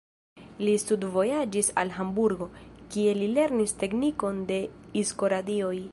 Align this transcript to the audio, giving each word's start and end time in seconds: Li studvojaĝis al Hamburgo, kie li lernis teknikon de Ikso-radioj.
Li 0.67 0.71
studvojaĝis 0.83 1.69
al 1.81 1.93
Hamburgo, 1.97 2.49
kie 2.95 3.15
li 3.21 3.29
lernis 3.37 3.77
teknikon 3.85 4.41
de 4.53 4.63
Ikso-radioj. 5.03 5.75